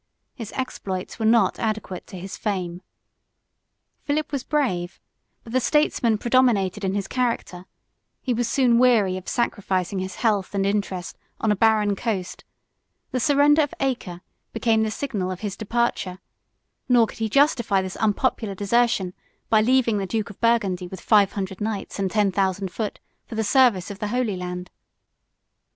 [0.33, 2.81] 71 His exploits were not adequate to his fame.
[4.01, 4.99] Philip was brave,
[5.43, 7.65] but the statesman predominated in his character;
[8.19, 12.43] he was soon weary of sacrificing his health and interest on a barren coast:
[13.11, 14.21] the surrender of Acre
[14.53, 16.17] became the signal of his departure;
[16.89, 19.13] nor could he justify this unpopular desertion,
[19.49, 23.35] by leaving the duke of Burgundy with five hundred knights and ten thousand foot, for
[23.35, 24.71] the service of the Holy Land.